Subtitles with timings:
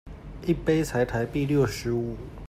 [0.47, 2.17] 一杯才台幣六十五